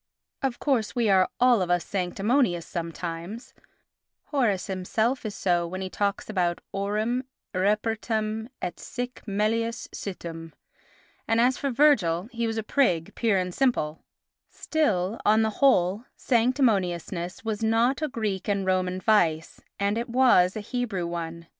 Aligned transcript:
Of 0.41 0.57
course, 0.57 0.95
we 0.95 1.09
are 1.09 1.29
all 1.39 1.61
of 1.61 1.69
us 1.69 1.85
sanctimonious 1.85 2.65
sometimes; 2.65 3.53
Horace 4.23 4.65
himself 4.65 5.27
is 5.27 5.35
so 5.35 5.67
when 5.67 5.81
he 5.81 5.91
talks 5.91 6.27
about 6.27 6.59
aurum 6.73 7.23
irrepertum 7.53 8.49
et 8.63 8.79
sic 8.79 9.21
melius 9.27 9.87
situm, 9.93 10.53
and 11.27 11.39
as 11.39 11.59
for 11.59 11.69
Virgil 11.69 12.29
he 12.31 12.47
was 12.47 12.57
a 12.57 12.63
prig, 12.63 13.13
pure 13.13 13.37
and 13.37 13.53
simple; 13.53 14.03
still, 14.49 15.21
on 15.23 15.43
the 15.43 15.51
whole, 15.61 16.05
sanctimoniousness 16.17 17.45
was 17.45 17.61
not 17.63 18.01
a 18.01 18.07
Greek 18.07 18.47
and 18.47 18.65
Roman 18.65 18.99
vice 18.99 19.61
and 19.79 19.99
it 19.99 20.09
was 20.09 20.55
a 20.55 20.61
Hebrew 20.61 21.05
one. 21.05 21.45